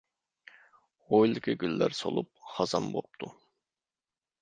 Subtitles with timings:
[1.11, 3.33] ھويلىدىكى گۈللەر سولۇپ خازان بوپتۇ.